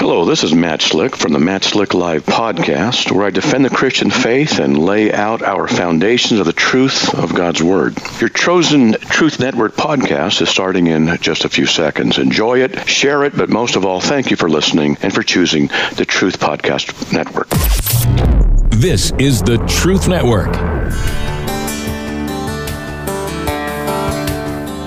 [0.00, 3.68] Hello, this is Matt Slick from the Matt Slick Live podcast, where I defend the
[3.68, 7.98] Christian faith and lay out our foundations of the truth of God's Word.
[8.18, 12.16] Your chosen Truth Network podcast is starting in just a few seconds.
[12.16, 15.66] Enjoy it, share it, but most of all, thank you for listening and for choosing
[15.96, 17.50] the Truth Podcast Network.
[18.70, 20.56] This is the Truth Network.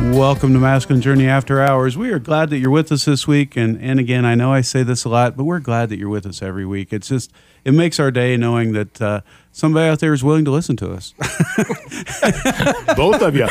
[0.00, 1.96] Welcome to Masculine Journey After Hours.
[1.98, 3.56] We are glad that you're with us this week.
[3.56, 6.08] And, and again, I know I say this a lot, but we're glad that you're
[6.08, 6.92] with us every week.
[6.92, 7.32] It's just,
[7.64, 10.92] it makes our day knowing that uh, somebody out there is willing to listen to
[10.92, 11.14] us.
[12.96, 13.48] Both of you.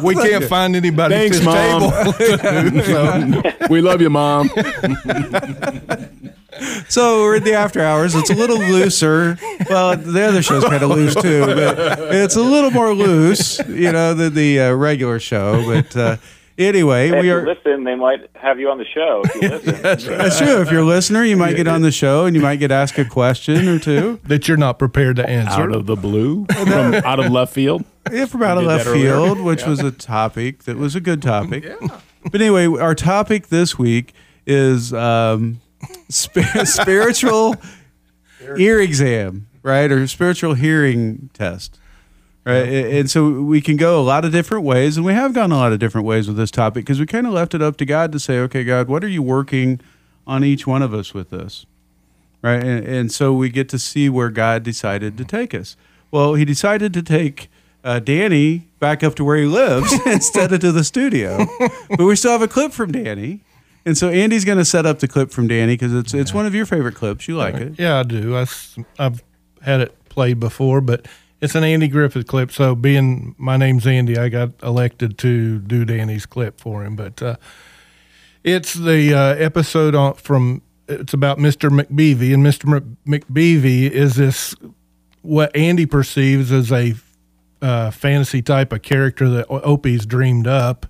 [0.02, 1.92] we can't find anybody Thanks, at Mom.
[1.92, 2.82] table.
[2.82, 4.50] So, we love you, Mom.
[6.88, 8.14] So we're in the after hours.
[8.14, 9.38] It's a little looser.
[9.68, 13.92] Well, the other show's kind of loose too, but it's a little more loose, you
[13.92, 15.64] know, than the uh, regular show.
[15.66, 16.16] But uh,
[16.58, 17.46] anyway, If we you are.
[17.46, 19.22] listen, they might have you on the show.
[19.24, 19.48] If you
[19.82, 20.18] listen.
[20.18, 20.60] That's true.
[20.60, 22.98] If you're a listener, you might get on the show and you might get asked
[22.98, 24.20] a question or two.
[24.24, 25.62] that you're not prepared to answer.
[25.62, 27.84] Out of the blue, from out of left field.
[28.10, 29.10] Yeah, from out of left that earlier.
[29.12, 31.64] field, which was a topic that was a good topic.
[31.64, 32.00] Yeah.
[32.30, 34.12] But anyway, our topic this week
[34.46, 35.60] is um,
[36.10, 37.56] sp- spiritual
[38.56, 41.78] ear exam, right, or spiritual hearing test,
[42.44, 42.68] right?
[42.68, 45.56] And so we can go a lot of different ways, and we have gone a
[45.56, 47.84] lot of different ways with this topic because we kind of left it up to
[47.84, 49.80] God to say, okay, God, what are you working
[50.26, 51.66] on each one of us with this?
[52.42, 52.62] right?
[52.62, 55.76] And, and so we get to see where God decided to take us.
[56.10, 57.50] Well, He decided to take
[57.84, 61.46] uh, Danny back up to where he lives instead of to the studio,
[61.90, 63.40] but we still have a clip from Danny.
[63.84, 66.46] And so Andy's going to set up the clip from Danny because it's it's one
[66.46, 67.26] of your favorite clips.
[67.26, 67.78] You like it.
[67.78, 68.36] Yeah, I do.
[68.36, 68.46] I,
[68.98, 69.22] have
[69.62, 71.06] had it played before, but
[71.40, 72.52] it's an Andy Griffith clip.
[72.52, 76.96] So, being my name's Andy, I got elected to do Danny's clip for him.
[76.96, 77.36] But uh,
[78.44, 81.70] it's the uh, episode on, from it's about Mr.
[81.70, 82.66] McBeevee, and Mr.
[82.66, 84.54] Mc- McBeevee is this
[85.22, 86.94] what Andy perceives as a
[87.62, 90.86] uh, fantasy type of character that Opie's dreamed up.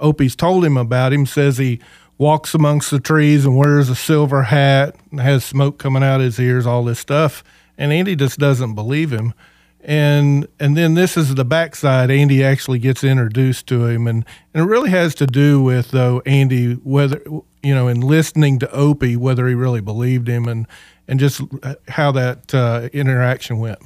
[0.00, 1.26] Opie's told him about him.
[1.26, 1.80] Says he
[2.18, 6.38] walks amongst the trees and wears a silver hat, and has smoke coming out his
[6.38, 7.42] ears, all this stuff.
[7.76, 9.34] And Andy just doesn't believe him.
[9.80, 12.10] And and then this is the backside.
[12.10, 16.22] Andy actually gets introduced to him, and, and it really has to do with though
[16.24, 17.22] Andy whether
[17.62, 20.66] you know in listening to Opie whether he really believed him and
[21.06, 21.42] and just
[21.88, 23.78] how that uh, interaction went.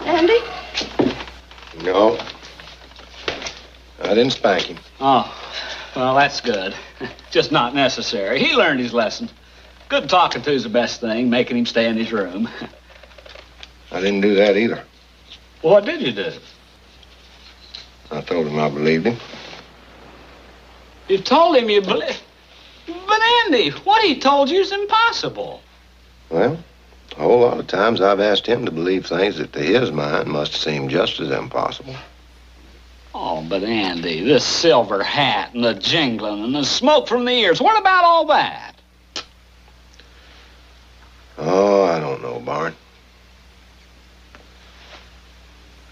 [0.00, 0.38] Andy?
[1.84, 2.18] No.
[4.02, 4.78] I didn't spank him.
[5.00, 5.32] Oh,
[5.94, 6.74] well, that's good.
[7.30, 8.42] Just not necessary.
[8.42, 9.30] He learned his lesson.
[9.88, 12.48] Good talking to to's the best thing, making him stay in his room.
[13.92, 14.82] I didn't do that either.
[15.62, 16.32] Well, what did you do?
[18.10, 19.16] I told him I believed him.
[21.08, 22.20] You told him you believed...
[22.86, 25.62] But Andy, what he told you is impossible.
[26.30, 26.58] Well,
[27.12, 30.28] a whole lot of times I've asked him to believe things that to his mind
[30.28, 31.94] must seem just as impossible.
[33.48, 37.78] But Andy, this silver hat and the jingling and the smoke from the ears, what
[37.78, 38.74] about all that?
[41.38, 42.74] Oh, I don't know, Barn.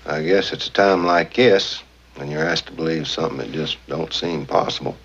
[0.06, 1.82] I guess it's a time like this
[2.16, 4.96] when you're asked to believe something that just don't seem possible.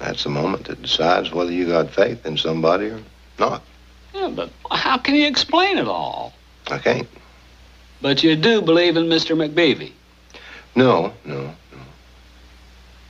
[0.00, 3.00] That's the moment that decides whether you got faith in somebody or
[3.38, 3.62] not.
[4.12, 6.32] Yeah, but how can you explain it all?
[6.68, 7.08] I can't.
[8.00, 9.36] But you do believe in Mr.
[9.36, 9.92] McBeevee.
[10.76, 11.54] No, no, no.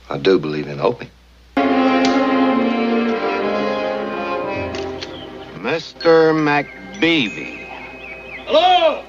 [0.07, 1.09] I do believe in Opie.
[5.57, 6.31] Mr.
[6.31, 7.65] McBeevee.
[8.45, 9.03] Hello?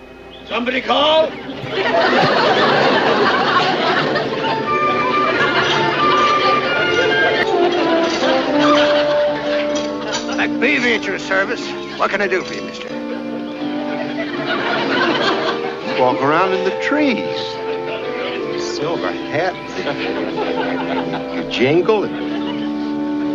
[0.48, 1.26] Somebody call?
[10.38, 11.60] McBeevee at your service.
[11.98, 12.88] What can I do for you, mister?
[16.00, 17.65] Walk around in the trees.
[18.76, 19.54] Silver hat.
[21.34, 22.06] you jingle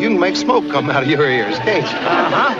[0.01, 1.97] you can make smoke come out of your ears, can't you?
[1.97, 2.55] Uh-huh.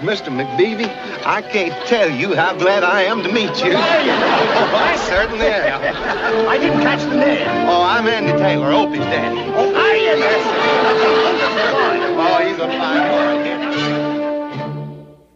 [0.00, 0.30] Mr.
[0.34, 0.90] McBeevee,
[1.24, 3.72] I can't tell you how glad I am to meet you.
[3.74, 5.80] Oh, I certainly am.
[6.48, 7.46] I didn't catch the name.
[7.68, 9.40] Oh, I'm Andy Taylor, Opie's daddy.
[9.54, 10.12] Oh, are you?
[12.18, 13.32] Oh, he's a fine boy.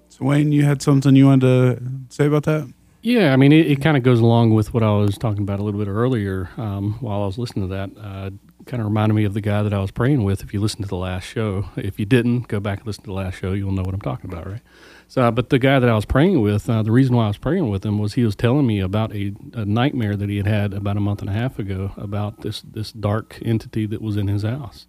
[0.08, 2.75] So Wayne, you had something you wanted to say about that?
[3.06, 5.60] Yeah, I mean, it, it kind of goes along with what I was talking about
[5.60, 7.90] a little bit earlier um, while I was listening to that.
[7.96, 8.30] Uh,
[8.64, 10.42] kind of reminded me of the guy that I was praying with.
[10.42, 13.10] If you listened to the last show, if you didn't, go back and listen to
[13.10, 13.52] the last show.
[13.52, 14.60] You'll know what I'm talking about, right?
[15.06, 17.28] So, uh, but the guy that I was praying with, uh, the reason why I
[17.28, 20.38] was praying with him was he was telling me about a, a nightmare that he
[20.38, 24.02] had had about a month and a half ago about this this dark entity that
[24.02, 24.88] was in his house,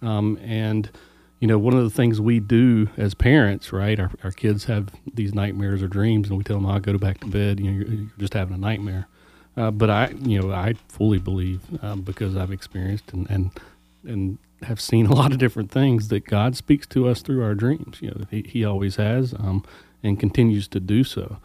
[0.00, 0.92] um, and
[1.40, 3.98] you know, one of the things we do as parents, right?
[3.98, 7.20] Our, our kids have these nightmares or dreams, and we tell them, "I'll go back
[7.20, 9.06] to bed." You know, you're, you're just having a nightmare.
[9.56, 13.50] Uh, but I, you know, I fully believe um, because I've experienced and, and
[14.04, 17.54] and have seen a lot of different things that God speaks to us through our
[17.54, 17.98] dreams.
[18.00, 19.64] You know, He, he always has, um,
[20.02, 21.38] and continues to do so.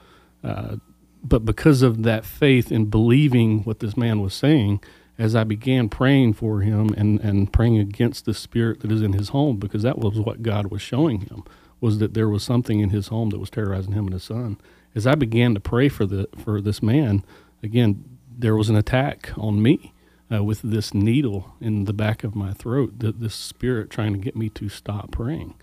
[0.43, 0.77] Uh,
[1.23, 4.81] but because of that faith in believing what this man was saying,
[5.17, 9.13] as I began praying for him and, and praying against the spirit that is in
[9.13, 11.43] his home, because that was what God was showing him,
[11.79, 14.57] was that there was something in his home that was terrorizing him and his son.
[14.95, 17.23] As I began to pray for the for this man,
[17.61, 18.03] again,
[18.35, 19.93] there was an attack on me
[20.33, 24.19] uh, with this needle in the back of my throat, th- this spirit trying to
[24.19, 25.55] get me to stop praying.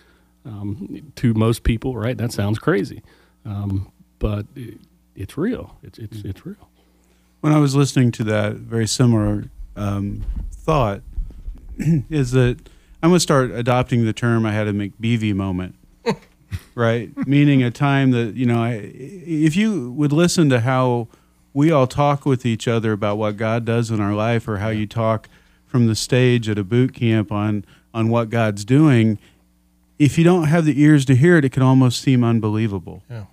[0.45, 3.03] Um, to most people, right, that sounds crazy,
[3.45, 4.79] um, but it,
[5.15, 5.77] it's real.
[5.83, 6.70] It's it's it's real
[7.41, 9.45] when I was listening to that very similar
[9.77, 10.23] um,
[10.53, 11.03] thought
[11.79, 12.59] is that
[13.03, 15.75] I'm going to start adopting the term I had a McBeevee moment.
[16.75, 17.11] right?
[17.27, 21.09] Meaning a time that, you know, I, if you would listen to how
[21.53, 24.69] we all talk with each other about what God does in our life or how
[24.69, 25.29] you talk
[25.67, 29.19] from the stage at a boot camp on on what God's doing,
[29.99, 33.03] if you don't have the ears to hear it, it can almost seem unbelievable.
[33.11, 33.25] Yeah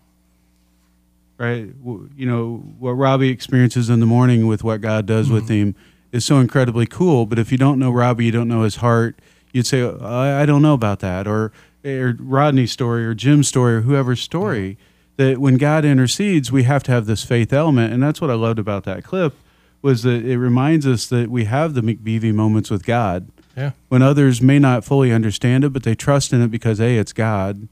[1.38, 1.68] right?
[1.84, 5.36] You know, what Robbie experiences in the morning with what God does mm-hmm.
[5.36, 5.76] with him
[6.12, 7.26] is so incredibly cool.
[7.26, 9.20] But if you don't know Robbie, you don't know his heart,
[9.54, 11.28] you'd say, I, I don't know about that.
[11.28, 11.52] Or,
[11.86, 14.72] or Rodney's story or Jim's story or whoever's story.
[14.72, 14.84] Mm-hmm.
[15.18, 17.92] That when God intercedes, we have to have this faith element.
[17.92, 19.34] And that's what I loved about that clip
[19.82, 23.28] was that it reminds us that we have the McBeevee moments with God.
[23.56, 23.72] Yeah.
[23.88, 27.14] When others may not fully understand it, but they trust in it because A, it's
[27.14, 27.68] God,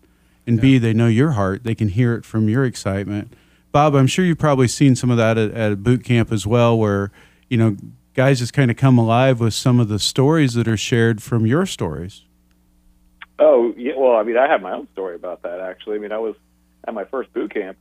[0.47, 0.61] and yeah.
[0.61, 1.63] B, they know your heart.
[1.63, 3.31] They can hear it from your excitement
[3.75, 6.77] Bob, I'm sure you've probably seen some of that at, at boot camp as well,
[6.77, 7.11] where
[7.49, 7.75] you know
[8.13, 11.45] guys just kind of come alive with some of the stories that are shared from
[11.45, 12.23] your stories.
[13.37, 15.97] Oh yeah, well, I mean, I have my own story about that actually.
[15.97, 16.35] I mean, I was
[16.87, 17.77] at my first boot camp.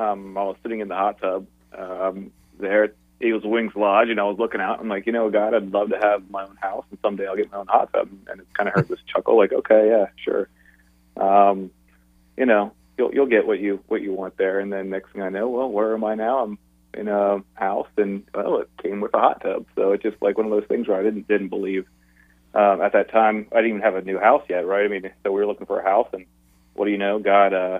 [0.00, 1.46] Um, I was sitting in the hot tub
[1.78, 4.80] um, there at Eagles Wings Lodge, and I was looking out.
[4.80, 7.36] I'm like, you know, God, I'd love to have my own house, and someday I'll
[7.36, 8.08] get my own hot tub.
[8.26, 10.48] And it's kind of heard this chuckle, like, okay, yeah, sure.
[11.16, 11.70] Um,
[12.36, 14.60] you know, you'll you'll get what you what you want there.
[14.60, 16.44] And then next thing I know, well, where am I now?
[16.44, 16.58] I'm
[16.92, 19.64] in a house, and well, it came with a hot tub.
[19.74, 21.86] So it's just like one of those things where I didn't didn't believe
[22.54, 23.48] um, at that time.
[23.52, 24.84] I didn't even have a new house yet, right?
[24.84, 26.26] I mean, so we were looking for a house, and
[26.74, 27.18] what do you know?
[27.18, 27.78] God, uh,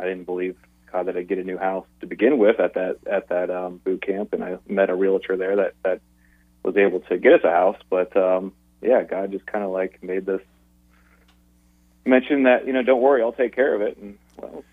[0.00, 0.56] I didn't believe
[0.90, 3.80] God that I'd get a new house to begin with at that at that um,
[3.84, 6.00] boot camp, and I met a realtor there that that
[6.64, 7.78] was able to get us a house.
[7.88, 8.52] But um,
[8.82, 10.42] yeah, God just kind of like made this
[12.04, 14.64] mention that you know, don't worry, I'll take care of it, and well,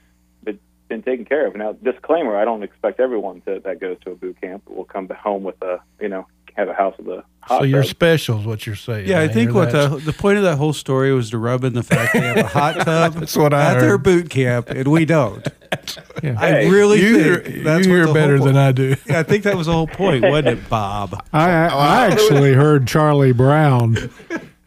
[0.45, 1.56] it's been taken care of.
[1.56, 5.10] Now, disclaimer: I don't expect everyone to, that goes to a boot camp will come
[5.10, 7.60] home with a you know have a house with a hot.
[7.60, 9.07] So you're special, is what you're saying.
[9.07, 11.74] Yeah, I think what the the point of that whole story was to rub in
[11.74, 13.13] the fact they have a hot tub.
[13.13, 13.81] that's what I at heard.
[13.81, 15.48] their boot camp, and we don't.
[16.24, 16.36] yeah.
[16.38, 18.95] I really you think hear, that's you hear better than I do.
[19.06, 21.25] Yeah, I think that was the whole point, wasn't it, Bob?
[21.33, 23.95] I I oh, actually heard Charlie Brown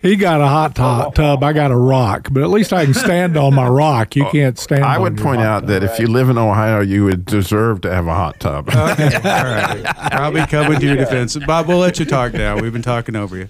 [0.06, 1.10] he got a hot oh.
[1.10, 1.42] tub.
[1.42, 4.16] I got a rock, but at least I can stand on my rock.
[4.16, 4.84] You oh, can't stand.
[4.84, 5.68] I would point out tub.
[5.68, 8.70] that if you live in Ohio, you would deserve to have a hot tub.
[8.86, 9.84] Okay, all right.
[10.12, 11.66] Probably coming to your defense, Bob.
[11.66, 12.58] We'll let you talk now.
[12.58, 13.48] We've been talking over you.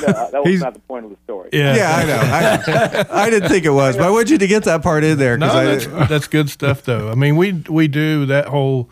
[0.00, 1.50] No, that was He's, not the point of the story.
[1.52, 3.12] Yeah, yeah, I know.
[3.12, 5.18] I, I, didn't think it was, but I want you to get that part in
[5.18, 5.36] there.
[5.36, 7.10] No, I, that's, that's good stuff, though.
[7.10, 8.88] I mean, we we do that whole.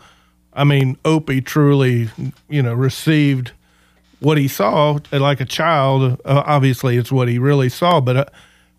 [0.53, 2.09] I mean, Opie truly,
[2.49, 3.51] you know, received
[4.19, 6.19] what he saw like a child.
[6.25, 8.01] Uh, obviously, it's what he really saw.
[8.01, 8.25] But uh,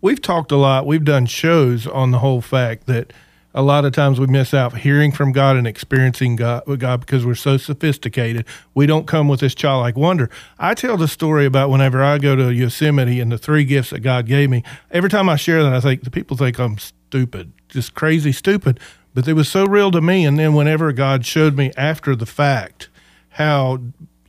[0.01, 0.85] we've talked a lot.
[0.85, 3.13] We've done shows on the whole fact that
[3.53, 7.25] a lot of times we miss out hearing from God and experiencing God God because
[7.25, 8.45] we're so sophisticated.
[8.73, 10.29] We don't come with this childlike wonder.
[10.57, 13.99] I tell the story about whenever I go to Yosemite and the three gifts that
[13.99, 14.63] God gave me.
[14.89, 18.79] Every time I share that, I think the people think I'm stupid, just crazy stupid.
[19.13, 20.25] But it was so real to me.
[20.25, 22.87] And then whenever God showed me after the fact
[23.31, 23.79] how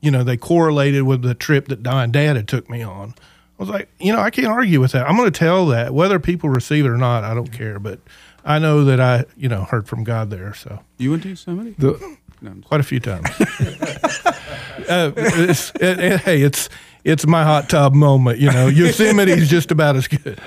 [0.02, 3.14] you know, they correlated with the trip that Don and Dad had took me on.
[3.58, 5.08] I was like, you know, I can't argue with that.
[5.08, 7.22] I'm going to tell that whether people receive it or not.
[7.22, 8.00] I don't care, but
[8.44, 10.52] I know that I, you know, heard from God there.
[10.54, 11.76] So you went to Yosemite?
[11.78, 13.28] The, no, quite a few times.
[13.40, 16.68] uh, it's, it, it, hey, it's
[17.04, 18.40] it's my hot tub moment.
[18.40, 20.40] You know, Yosemite is just about as good.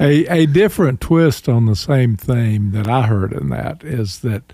[0.00, 4.52] A a different twist on the same theme that I heard in that is that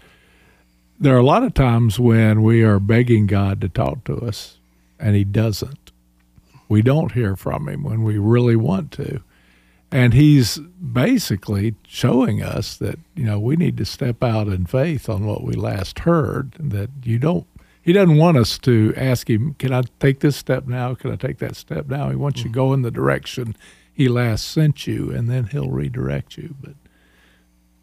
[1.03, 4.59] there are a lot of times when we are begging God to talk to us
[4.99, 5.91] and he doesn't.
[6.69, 9.23] We don't hear from him when we really want to.
[9.91, 15.09] And he's basically showing us that, you know, we need to step out in faith
[15.09, 17.47] on what we last heard, that you don't
[17.83, 20.95] he doesn't want us to ask him, Can I take this step now?
[20.95, 22.11] Can I take that step now?
[22.11, 23.57] He wants you to go in the direction
[23.93, 26.55] he last sent you, and then he'll redirect you.
[26.61, 26.75] But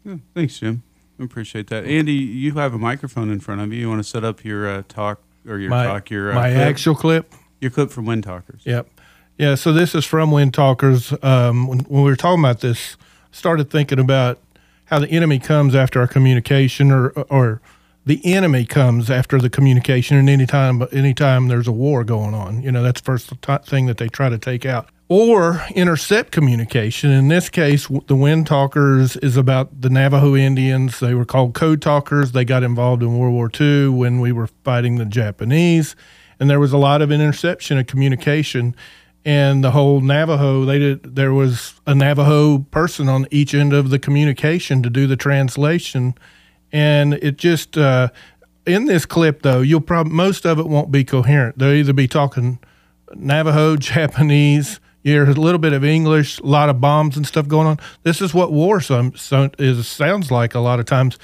[0.04, 0.82] Yeah, thanks, Jim.
[1.20, 1.84] I appreciate that.
[1.84, 3.80] Andy, you have a microphone in front of you.
[3.80, 6.50] You want to set up your uh, talk or your My- talk, your uh, my
[6.50, 6.60] clip?
[6.66, 7.34] actual clip?
[7.60, 8.62] Your clip from Wind Talkers.
[8.64, 8.88] Yep.
[9.36, 9.54] Yeah.
[9.54, 11.12] So this is from Wind Talkers.
[11.22, 12.96] Um, when, when we were talking about this,
[13.32, 14.38] started thinking about
[14.86, 17.60] how the enemy comes after our communication, or or
[18.06, 20.16] the enemy comes after the communication.
[20.16, 23.84] And anytime anytime there's a war going on, you know, that's the first t- thing
[23.86, 24.88] that they try to take out.
[25.12, 27.10] Or intercept communication.
[27.10, 31.00] In this case, the Wind Talkers is about the Navajo Indians.
[31.00, 32.30] They were called Code Talkers.
[32.30, 35.96] They got involved in World War II when we were fighting the Japanese
[36.40, 38.74] and there was a lot of interception of communication
[39.24, 43.90] and the whole navajo they did there was a navajo person on each end of
[43.90, 46.14] the communication to do the translation
[46.72, 48.08] and it just uh,
[48.66, 52.08] in this clip though you'll probably most of it won't be coherent they'll either be
[52.08, 52.58] talking
[53.14, 57.66] navajo japanese hear a little bit of english a lot of bombs and stuff going
[57.66, 61.18] on this is what war some, some is sounds like a lot of times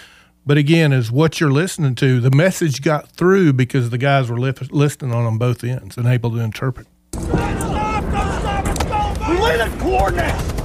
[0.46, 2.20] but again, is what you're listening to.
[2.20, 6.06] The message got through because the guys were lif- listening on on both ends and
[6.06, 6.86] able to interpret.
[9.28, 10.55] Related coordinates!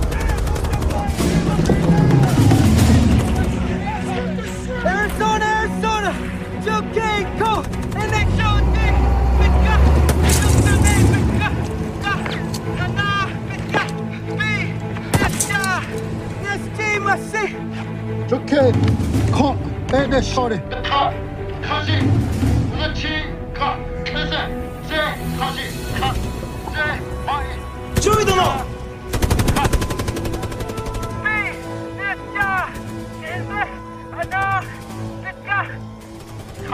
[18.52, 18.74] OK!
[19.32, 19.58] Kom!
[19.94, 20.60] Ede shorty!
[20.84, 21.14] Ka!
[21.64, 22.04] Kashi!
[22.76, 23.16] uchi,
[24.04, 24.42] Kese!
[24.90, 25.00] Se!
[25.40, 25.66] Kashi!
[25.98, 26.14] Ka!
[26.74, 27.12] Se!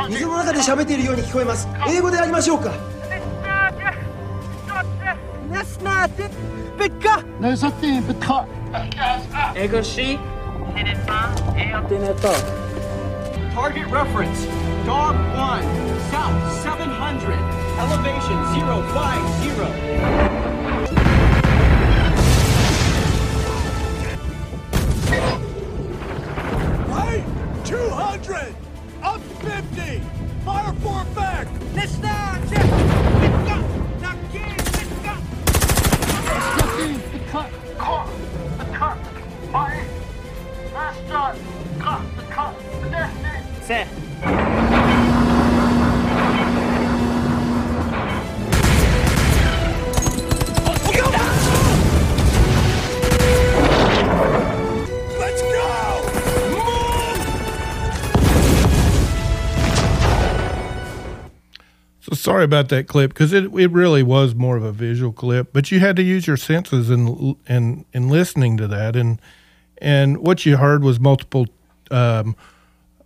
[0.09, 2.71] 水の中で喋っているように聞こえます英語でやりましょうか
[5.49, 6.07] ネスナ
[13.53, 14.45] Target reference,
[14.85, 15.63] Dog 1,
[16.11, 17.33] south 700,
[17.79, 19.17] elevation 050.
[26.87, 27.25] Right
[27.65, 28.55] 200
[29.01, 30.01] up 50
[30.45, 31.97] fire for effect Let's
[62.37, 65.71] sorry about that clip because it, it really was more of a visual clip, but
[65.71, 69.19] you had to use your senses in in in listening to that, and
[69.79, 71.47] and what you heard was multiple
[71.89, 72.35] um,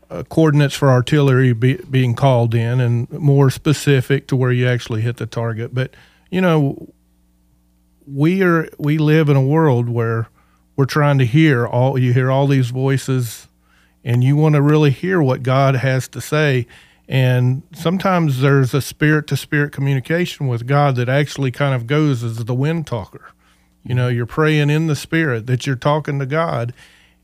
[0.09, 5.01] uh, coordinates for artillery be, being called in, and more specific to where you actually
[5.01, 5.73] hit the target.
[5.73, 5.93] But
[6.29, 6.89] you know,
[8.05, 10.27] we are we live in a world where
[10.75, 13.47] we're trying to hear all you hear all these voices
[14.03, 16.67] and you want to really hear what God has to say
[17.11, 22.23] and sometimes there's a spirit to spirit communication with God that actually kind of goes
[22.23, 23.31] as the wind talker
[23.83, 24.17] you know mm-hmm.
[24.17, 26.73] you're praying in the spirit that you're talking to God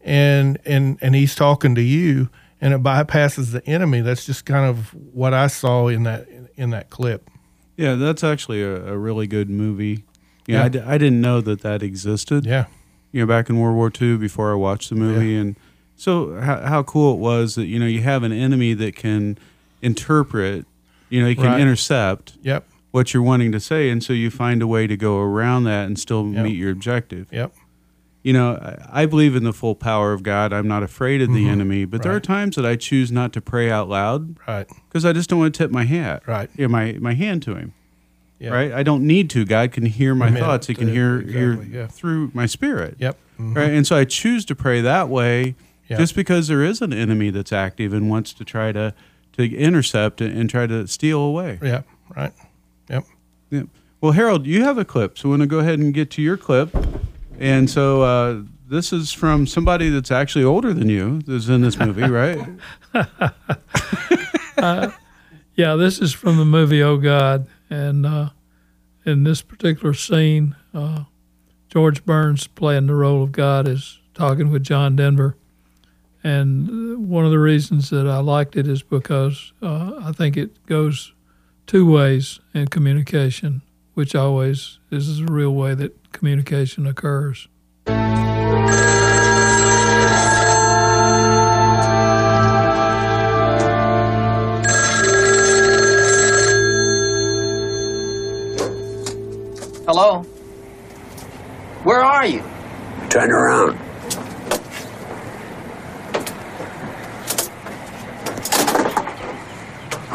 [0.01, 2.29] and and and he's talking to you
[2.59, 6.71] and it bypasses the enemy that's just kind of what I saw in that in
[6.71, 7.29] that clip
[7.77, 10.03] Yeah, that's actually a, a really good movie.
[10.47, 10.63] Yeah, Yeah.
[10.63, 12.45] I, d- I didn't know that that existed.
[12.45, 12.65] Yeah.
[13.11, 15.35] You know, back in World War II before I watched the movie.
[15.35, 15.55] And
[15.95, 19.37] so how, how cool it was that, you know, you have an enemy that can
[19.81, 20.65] interpret,
[21.09, 21.61] you know, you can Right.
[21.61, 22.65] intercept Yep.
[22.91, 23.89] what you're wanting to say.
[23.89, 27.27] And so you find a way to go around that and still meet your objective.
[27.31, 27.53] Yep.
[28.23, 30.51] You know, I believe in the full power of God.
[30.51, 31.49] I'm not afraid of the Mhm.
[31.49, 34.35] enemy, but there are times that I choose not to pray out loud.
[34.47, 34.67] Right.
[34.89, 36.23] Because I just don't want to tip my hat.
[36.27, 36.49] Right.
[36.57, 37.71] Yeah, my, my hand to him.
[38.39, 38.49] Yeah.
[38.49, 38.73] Right.
[38.73, 39.45] I don't need to.
[39.45, 40.41] God can hear my Amen.
[40.41, 40.67] thoughts.
[40.67, 41.87] He can hear exactly, hear yeah.
[41.87, 42.95] through my spirit.
[42.99, 43.17] Yep.
[43.39, 43.55] Mhm.
[43.55, 43.69] Right.
[43.71, 45.55] And so I choose to pray that way,
[45.89, 45.97] Yeah.
[45.97, 48.93] just because there is an enemy that's active and wants to try to
[49.37, 51.59] to intercept and, try to steal away.
[51.61, 51.83] Yeah.
[52.15, 52.33] Right.
[52.89, 53.05] Yep.
[53.49, 53.63] Yeah.
[54.01, 56.21] Well, Harold, you have a clip, so we're going to go ahead and get to
[56.21, 56.75] your clip.
[57.39, 61.21] And so uh, this is from somebody that's actually older than you.
[61.21, 62.39] That's in this movie, right?
[64.57, 64.91] uh,
[65.55, 68.29] yeah, this is from the movie Oh God, and uh,
[69.05, 71.05] in this particular scene, uh,
[71.69, 75.35] George Burns playing the role of God is talking with John Denver,
[76.23, 80.65] and one of the reasons that I liked it is because uh, I think it
[80.65, 81.13] goes
[81.65, 83.61] two ways in communication,
[83.93, 87.47] which always is the real way that communication occurs.
[99.87, 100.21] Hello?
[101.83, 102.43] Where are you?
[103.09, 103.86] Turn around.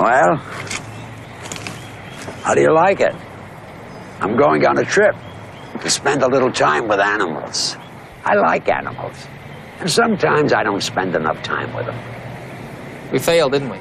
[0.03, 0.35] Well,
[2.43, 3.15] how do you like it?
[4.21, 5.15] I'm going on a trip
[5.81, 7.77] to spend a little time with animals.
[8.25, 9.29] I like animals.
[9.79, 11.97] And sometimes I don't spend enough time with them.
[13.13, 13.79] We failed, didn't we?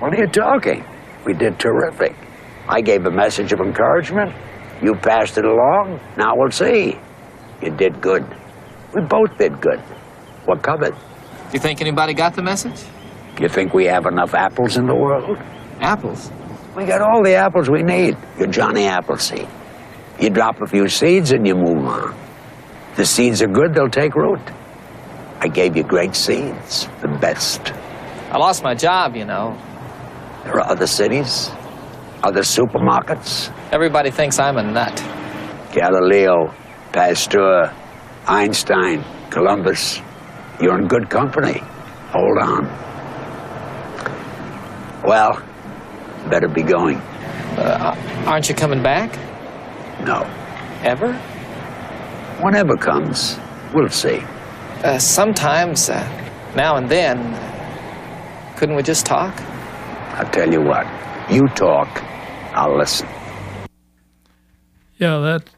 [0.00, 0.84] What are you talking?
[1.24, 2.16] We did terrific.
[2.68, 4.34] I gave a message of encouragement.
[4.82, 6.00] You passed it along.
[6.16, 6.98] Now we'll see.
[7.62, 8.26] You did good.
[8.92, 9.80] We both did good.
[10.48, 10.96] We're covered.
[11.52, 12.84] You think anybody got the message?
[13.38, 15.38] You think we have enough apples in the world?
[15.80, 16.30] Apples?
[16.74, 18.16] We got all the apples we need.
[18.38, 19.48] You're Johnny Appleseed.
[20.18, 22.14] You drop a few seeds and you move on.
[22.96, 24.40] The seeds are good, they'll take root.
[25.40, 27.72] I gave you great seeds, the best.
[28.30, 29.54] I lost my job, you know.
[30.44, 31.50] There are other cities,
[32.22, 33.52] other supermarkets.
[33.70, 34.96] Everybody thinks I'm a nut.
[35.72, 36.54] Galileo,
[36.92, 37.70] Pasteur,
[38.26, 40.00] Einstein, Columbus.
[40.60, 41.60] You're in good company.
[42.12, 42.85] Hold on.
[45.06, 45.40] Well,
[46.28, 46.96] better be going.
[47.56, 47.94] Uh,
[48.26, 49.16] aren't you coming back?
[50.04, 50.28] No.
[50.82, 51.12] Ever?
[52.42, 53.38] Whenever comes,
[53.72, 54.20] we'll see.
[54.82, 56.02] Uh, sometimes, uh,
[56.56, 57.16] now and then,
[58.56, 59.40] couldn't we just talk?
[60.14, 60.86] I'll tell you what.
[61.30, 62.02] You talk,
[62.52, 63.08] I'll listen.
[64.98, 65.50] Yeah, that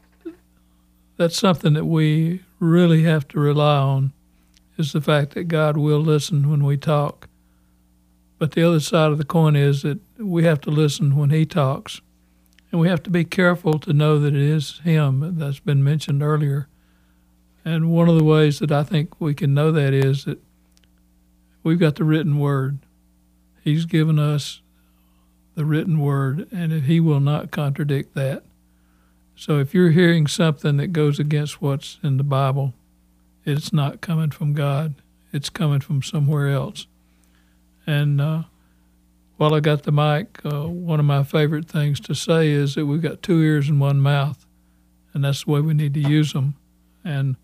[1.17, 4.13] that's something that we really have to rely on
[4.77, 7.28] is the fact that God will listen when we talk.
[8.39, 11.45] But the other side of the coin is that we have to listen when He
[11.45, 12.01] talks.
[12.71, 16.23] And we have to be careful to know that it is Him that's been mentioned
[16.23, 16.67] earlier.
[17.65, 20.39] And one of the ways that I think we can know that is that
[21.63, 22.79] we've got the written word.
[23.61, 24.61] He's given us
[25.55, 28.43] the written word, and He will not contradict that.
[29.35, 32.73] So if you're hearing something that goes against what's in the Bible,
[33.45, 34.95] it's not coming from God,
[35.33, 36.87] it's coming from somewhere else.
[37.89, 38.43] And uh,
[39.37, 42.85] while I got the mic, uh, one of my favorite things to say is that
[42.85, 44.45] we've got two ears and one mouth,
[45.11, 46.53] and that's the way we need to use them.
[47.03, 47.35] And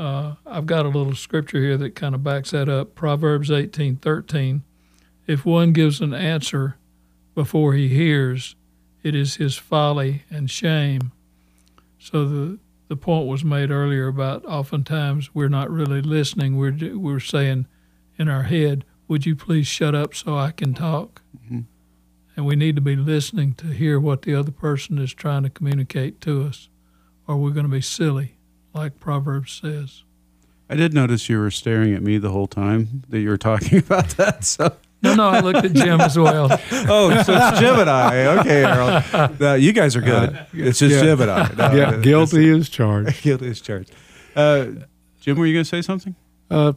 [0.00, 2.96] uh, I've got a little scripture here that kind of backs that up.
[2.96, 4.64] Proverbs eighteen thirteen.
[5.28, 6.76] If one gives an answer
[7.36, 8.56] before he hears,
[9.04, 11.12] it is his folly and shame.
[12.00, 16.56] So the the point was made earlier about oftentimes we're not really listening.
[16.56, 17.68] We're we're saying
[18.18, 21.60] in our head, "Would you please shut up so I can talk?" Mm-hmm.
[22.34, 25.50] And we need to be listening to hear what the other person is trying to
[25.50, 26.70] communicate to us,
[27.28, 28.38] or we're going to be silly,
[28.72, 30.04] like Proverbs says.
[30.70, 33.76] I did notice you were staring at me the whole time that you were talking
[33.86, 34.44] about that.
[34.44, 34.74] So.
[35.02, 36.48] No, no, I looked at Jim as well.
[36.72, 38.38] oh, so it's Jim and I.
[38.38, 39.40] Okay, Harold.
[39.40, 40.34] No, you guys are good.
[40.34, 41.02] Uh, it's just yeah.
[41.02, 41.52] Jim and I.
[41.54, 43.20] No, yeah, guilty is charged.
[43.22, 43.92] guilty is charged.
[44.34, 44.68] Uh,
[45.20, 46.14] Jim, were you going to say something?
[46.50, 46.72] Uh,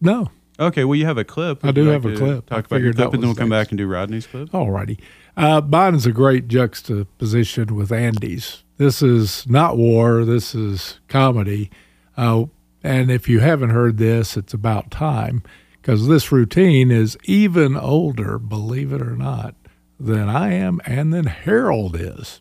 [0.00, 0.30] no.
[0.58, 1.64] Okay, well, you have a clip.
[1.64, 2.46] I do have a clip.
[2.46, 4.54] Talk about your clip, and then we'll come back and do Rodney's clip.
[4.54, 4.98] All righty.
[5.36, 8.64] Uh, Biden's a great juxtaposition with Andy's.
[8.78, 10.24] This is not war.
[10.24, 11.70] This is comedy.
[12.16, 12.46] Uh,
[12.82, 15.42] and if you haven't heard this, it's about time
[15.80, 19.54] because this routine is even older, believe it or not,
[20.00, 22.40] than I am and than Harold is.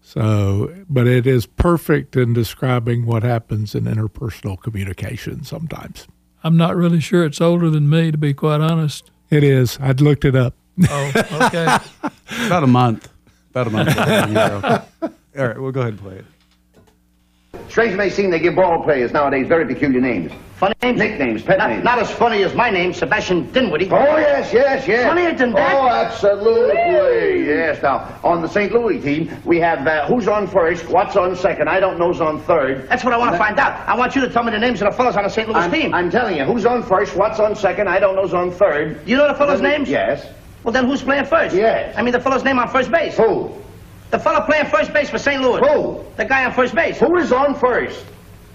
[0.00, 6.08] So, but it is perfect in describing what happens in interpersonal communication sometimes.
[6.42, 9.10] I'm not really sure it's older than me, to be quite honest.
[9.30, 9.78] It is.
[9.80, 10.54] I'd looked it up.
[10.88, 11.78] Oh, okay.
[12.46, 13.08] About a month.
[13.50, 13.98] About a month.
[15.38, 16.24] All right, we'll go ahead and play it.
[17.70, 20.32] Strange may seem they give ball players nowadays very peculiar names.
[20.56, 20.98] Funny names?
[20.98, 21.84] Nicknames, pet not, names.
[21.84, 23.88] Not as funny as my name, Sebastian Dinwiddie.
[23.92, 25.06] Oh, yes, yes, yes.
[25.06, 25.76] Funnier than that?
[25.76, 27.46] Oh, absolutely.
[27.46, 27.80] Yes.
[27.80, 28.72] Now, on the St.
[28.72, 31.68] Louis team, we have uh, who's on first, what's on second.
[31.68, 32.88] I don't know's on third.
[32.88, 33.88] That's what I want to find out.
[33.88, 35.48] I want you to tell me the names of the fellas on the St.
[35.48, 35.94] Louis I'm, team.
[35.94, 37.88] I'm telling you, who's on first, what's on second.
[37.88, 39.00] I don't know's on third.
[39.06, 39.88] You know the fellas' Then names?
[39.88, 40.26] Yes.
[40.64, 41.54] Well, then who's playing first?
[41.54, 41.94] Yes.
[41.96, 43.16] I mean the fellow's name on first base.
[43.16, 43.54] Who?
[44.10, 45.40] The fellow playing first base for St.
[45.40, 45.60] Louis.
[45.60, 46.04] Who?
[46.16, 46.98] The guy on first base.
[46.98, 48.04] Who is on first?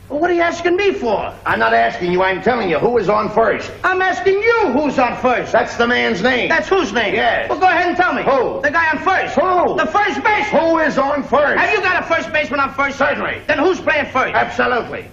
[0.09, 1.33] Well, what are you asking me for?
[1.45, 2.21] I'm not asking you.
[2.21, 3.71] I'm telling you who is on first.
[3.83, 5.51] I'm asking you who's on first.
[5.51, 6.49] That's the man's name.
[6.49, 7.15] That's whose name?
[7.15, 7.49] Yes.
[7.49, 8.21] Well, go ahead and tell me.
[8.21, 8.61] Who?
[8.61, 9.33] The guy on first.
[9.33, 9.77] Who?
[9.77, 10.47] The first base.
[10.49, 11.59] Who is on first?
[11.59, 12.97] Have you got a first baseman on first?
[12.99, 13.41] Certainly.
[13.47, 14.35] Then who's playing first?
[14.35, 15.09] Absolutely.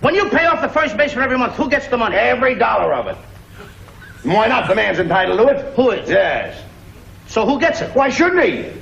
[0.00, 2.16] When you pay off the first baseman every month, who gets the money?
[2.16, 3.16] Every dollar of it.
[4.22, 4.68] Why not?
[4.68, 5.74] The man's entitled to it.
[5.74, 6.08] Who is?
[6.08, 6.62] Yes.
[7.28, 7.94] So who gets it?
[7.94, 8.72] Why shouldn't he?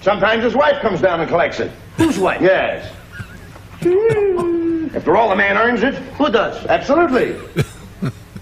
[0.00, 1.70] Sometimes his wife comes down and collects it.
[1.96, 2.40] Whose wife?
[2.40, 2.90] Yes.
[4.94, 5.94] After all, the man earns it.
[5.94, 6.64] Who does?
[6.66, 7.36] Absolutely.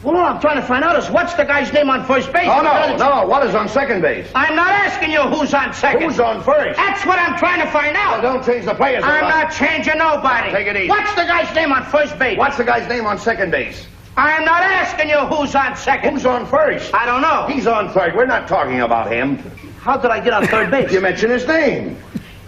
[0.03, 2.49] Well, all I'm trying to find out is what's the guy's name on first base?
[2.51, 3.25] Oh, no, no.
[3.25, 4.29] What is on second base?
[4.35, 6.03] I'm not asking you who's on second.
[6.03, 6.77] Who's on first?
[6.77, 8.21] That's what I'm trying to find out.
[8.21, 9.05] Well, don't change the players.
[9.05, 10.51] I'm not changing nobody.
[10.51, 10.89] Take it easy.
[10.89, 12.37] What's the guy's name on first base?
[12.37, 13.87] What's the guy's name on second base?
[14.17, 16.13] I'm not asking you who's on second.
[16.15, 16.95] Who's on first?
[16.95, 17.47] I don't know.
[17.49, 18.15] He's on third.
[18.15, 19.39] We're not talking about him.
[19.81, 20.93] How did I get on third base?
[20.93, 21.97] You mentioned his name.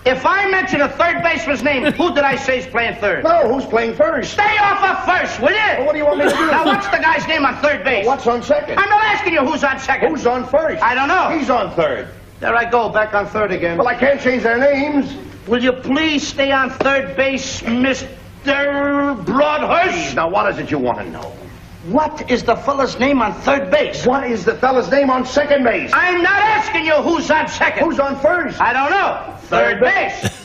[0.05, 3.25] If I mention a third baseman's name, who did I say is playing third?
[3.25, 4.35] No, who's playing first?
[4.35, 5.57] Stay off of first, will you?
[5.57, 6.47] Well, what do you want me to do?
[6.51, 8.05] Now, what's the guy's name on third base?
[8.07, 8.79] What's on second?
[8.79, 10.11] I'm not asking you who's on second.
[10.11, 10.83] Who's on first?
[10.83, 11.31] I don't know.
[11.39, 12.09] He's on third.
[12.41, 13.79] There I go, back on third again.
[13.79, 15.17] Well, I can't change their names.
[15.49, 19.25] Will you please stay on third base, Mr.
[19.25, 20.15] Broadhurst?
[20.17, 21.33] Now, what is it you want to know?
[21.87, 24.07] What is the fella's name on third base?
[24.07, 25.91] What is the fella's name on second base?
[25.93, 27.85] I'm not asking you who's on second.
[27.85, 28.59] Who's on first?
[28.59, 29.37] I don't know.
[29.43, 30.41] Third, Third base.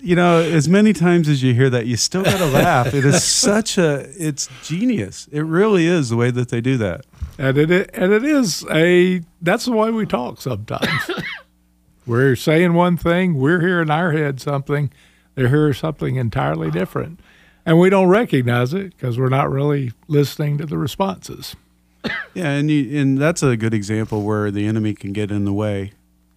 [0.00, 2.92] You know, as many times as you hear that, you still got to laugh.
[2.92, 5.26] It is such a, it's genius.
[5.32, 7.06] It really is the way that they do that.
[7.38, 11.10] And it and it is a that's the way we talk sometimes.
[12.06, 14.92] we're saying one thing, we're hearing our head something,
[15.36, 17.18] they hear something entirely different,
[17.66, 21.56] and we don't recognize it because we're not really listening to the responses.
[22.34, 25.52] Yeah, and you, and that's a good example where the enemy can get in the
[25.52, 25.92] way.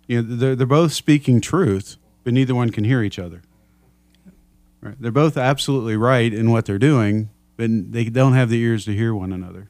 [0.05, 3.41] You know, they're they're both speaking truth, but neither one can hear each other.
[4.79, 4.95] Right?
[4.99, 8.93] They're both absolutely right in what they're doing, but they don't have the ears to
[8.93, 9.69] hear one another.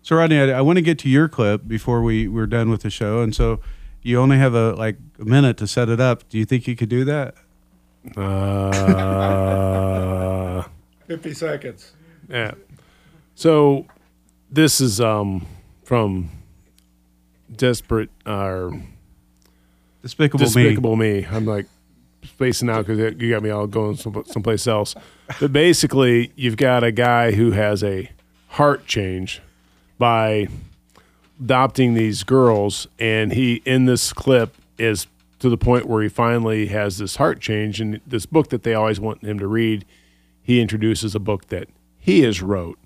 [0.00, 2.82] So, Rodney, I, I want to get to your clip before we we're done with
[2.82, 3.60] the show, and so
[4.02, 6.28] you only have a like a minute to set it up.
[6.28, 7.34] Do you think you could do that?
[8.16, 9.22] Uh,
[11.06, 11.92] Fifty seconds.
[12.28, 12.52] yeah.
[13.34, 13.86] So
[14.50, 15.46] this is um
[15.82, 16.30] from
[17.54, 18.72] Desperate or
[20.02, 21.26] Despicable, Despicable Me.
[21.30, 21.66] I'm like
[22.22, 24.94] spacing out because you got me all going some, someplace else.
[25.40, 28.10] But basically, you've got a guy who has a
[28.48, 29.40] heart change
[29.98, 30.48] by
[31.40, 35.06] adopting these girls, and he in this clip is
[35.38, 37.80] to the point where he finally has this heart change.
[37.80, 39.84] And this book that they always want him to read,
[40.44, 42.78] he introduces a book that he has wrote,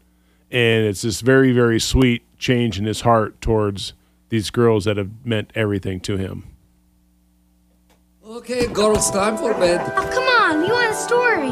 [0.51, 3.92] and it's this very very sweet change in his heart towards
[4.31, 6.44] these girls that have meant everything to him.
[8.25, 9.81] Okay, girls, time for bed.
[9.97, 11.51] Oh, come on, we want a story.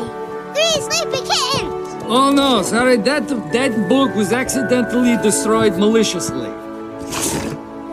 [0.54, 2.04] Three sleepy kittens.
[2.08, 6.52] Oh no, sorry, that that book was accidentally destroyed maliciously.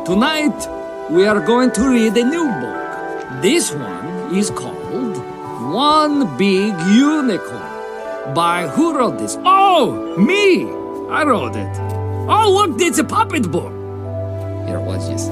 [0.05, 0.67] Tonight,
[1.09, 3.41] we are going to read a new book.
[3.41, 5.17] This one is called
[5.73, 7.62] One Big Unicorn.
[8.31, 9.37] By who wrote this?
[9.43, 10.63] Oh, me!
[11.11, 11.77] I wrote it.
[12.29, 13.73] Oh, look, it's a puppet book.
[14.65, 15.27] Here, watch this.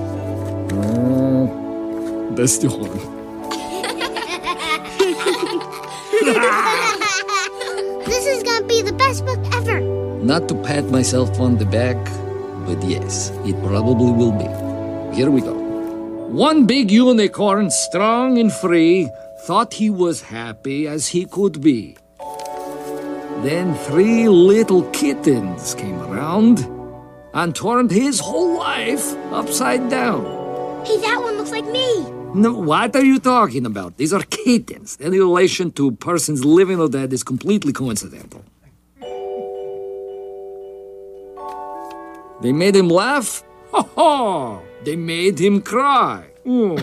[0.74, 2.92] Oh, that's the one.
[8.06, 9.80] this is gonna be the best book ever.
[10.22, 11.96] Not to pat myself on the back,
[12.66, 14.50] but yes, it probably will be.
[15.16, 15.54] Here we go.
[16.28, 21.96] One big unicorn, strong and free, thought he was happy as he could be.
[23.44, 26.60] Then three little kittens came around
[27.34, 30.26] and turned his whole life upside down.
[30.86, 32.06] Hey, that one looks like me.
[32.36, 33.98] No, what are you talking about?
[33.98, 34.98] These are kittens.
[35.02, 38.44] Any relation to persons living or dead is completely coincidental.
[42.42, 43.44] They made him laugh?
[43.72, 44.60] Ha ha!
[44.84, 46.26] They made him cry.
[46.44, 46.76] Hmm.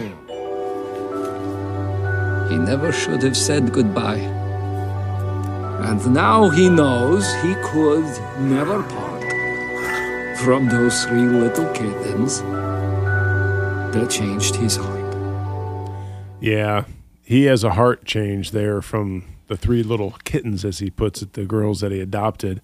[2.49, 4.38] He never should have said goodbye.
[5.81, 8.05] And now he knows he could
[8.41, 9.25] never part
[10.39, 12.43] from those three little kittens
[13.93, 14.99] that changed his heart.
[16.41, 16.85] Yeah,
[17.23, 21.33] he has a heart change there from the three little kittens, as he puts it,
[21.33, 22.61] the girls that he adopted.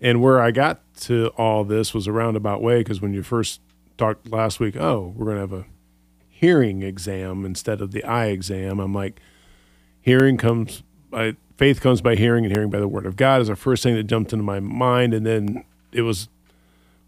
[0.00, 3.60] And where I got to all this was a roundabout way because when you first
[3.96, 5.66] talked last week, oh, we're going to have a
[6.28, 8.80] hearing exam instead of the eye exam.
[8.80, 9.20] I'm like,
[10.00, 13.46] hearing comes by faith comes by hearing, and hearing by the word of God is
[13.46, 15.14] the first thing that jumped into my mind.
[15.14, 16.28] And then it was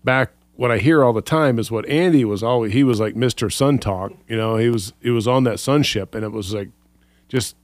[0.04, 3.16] back what I hear all the time is what Andy was always he was like
[3.16, 3.52] Mr.
[3.52, 6.68] Sun Talk, you know, he was he was on that sonship and it was like
[7.28, 7.56] just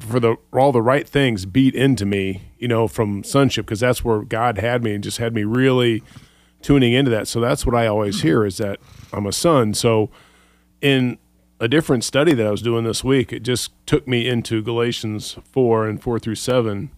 [0.00, 4.04] for the all the right things beat into me, you know, from sonship because that's
[4.04, 6.02] where God had me and just had me really
[6.60, 7.26] tuning into that.
[7.26, 8.80] So that's what I always hear is that
[9.14, 9.72] I'm a son.
[9.72, 10.10] So
[10.82, 11.16] in
[11.60, 15.36] a different study that I was doing this week, it just took me into Galatians
[15.52, 16.90] 4 and 4 through 7.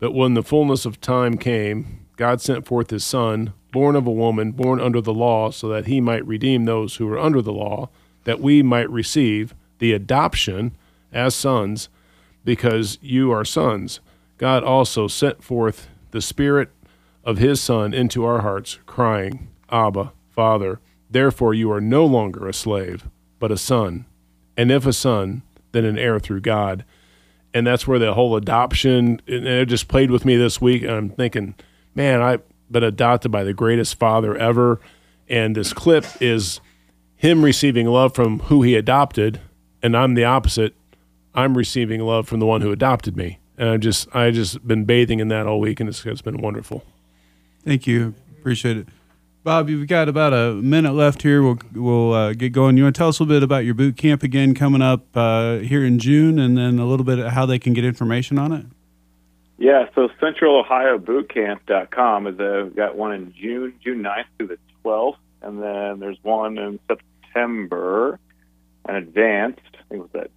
[0.00, 4.12] That when the fullness of time came, God sent forth his son, born of a
[4.12, 7.52] woman, born under the law, so that he might redeem those who were under the
[7.52, 7.88] law,
[8.24, 10.76] that we might receive the adoption
[11.12, 11.88] as sons,
[12.44, 14.00] because you are sons.
[14.38, 16.70] God also sent forth the Spirit
[17.24, 20.80] of his Son into our hearts, crying, Abba, Father.
[21.10, 23.08] Therefore you are no longer a slave,
[23.44, 24.06] but a son.
[24.56, 26.82] And if a son, then an heir through God.
[27.52, 30.82] And that's where the whole adoption, and it just played with me this week.
[30.82, 31.54] And I'm thinking,
[31.94, 34.80] man, I've been adopted by the greatest father ever.
[35.28, 36.62] And this clip is
[37.16, 39.42] him receiving love from who he adopted,
[39.82, 40.74] and I'm the opposite.
[41.34, 43.40] I'm receiving love from the one who adopted me.
[43.58, 46.38] And I just I just been bathing in that all week, and it's, it's been
[46.38, 46.82] wonderful.
[47.62, 48.14] Thank you.
[48.38, 48.88] Appreciate it.
[49.44, 51.42] Bob, you've got about a minute left here.
[51.42, 52.78] We'll we'll uh, get going.
[52.78, 55.14] You want to tell us a little bit about your boot camp again coming up
[55.14, 58.38] uh, here in June, and then a little bit of how they can get information
[58.38, 58.64] on it.
[59.58, 65.18] Yeah, so CentralOhioBootCamp.com is a, we've got one in June, June 9th through the 12th,
[65.42, 68.18] and then there's one in September,
[68.86, 70.30] an advanced, I think it was that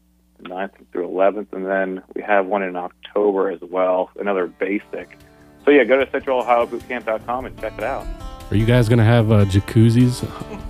[0.43, 5.17] 9th through 11th, and then we have one in October as well, another basic.
[5.65, 8.05] So yeah, go to CentralOhioBootCamp.com and check it out.
[8.49, 10.23] Are you guys going to have uh, jacuzzis?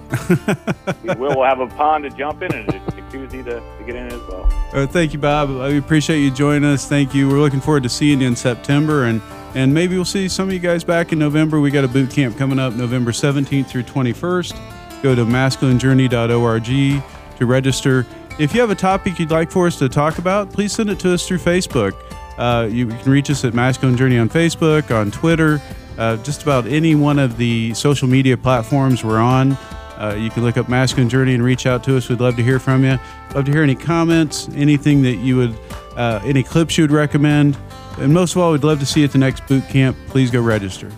[1.03, 3.95] we will we'll have a pond to jump in and a jacuzzi to, to get
[3.95, 4.49] in as well.
[4.73, 5.49] Uh, thank you, Bob.
[5.49, 6.87] We appreciate you joining us.
[6.87, 7.29] Thank you.
[7.29, 9.21] We're looking forward to seeing you in September, and
[9.53, 11.59] and maybe we'll see some of you guys back in November.
[11.59, 15.01] We got a boot camp coming up November 17th through 21st.
[15.03, 17.03] Go to masculinejourney.org
[17.37, 18.05] to register.
[18.39, 20.99] If you have a topic you'd like for us to talk about, please send it
[20.99, 21.93] to us through Facebook.
[22.37, 25.59] Uh, you can reach us at Masculine Journey on Facebook, on Twitter,
[25.97, 29.57] uh, just about any one of the social media platforms we're on.
[29.97, 32.07] Uh, you can look up Masculine Journey and reach out to us.
[32.07, 32.99] We'd love to hear from you.
[33.33, 35.57] Love to hear any comments, anything that you would,
[35.95, 37.57] uh, any clips you would recommend.
[37.97, 39.97] And most of all, we'd love to see you at the next boot camp.
[40.07, 40.89] Please go register.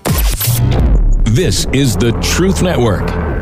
[1.24, 3.39] This is the Truth Network.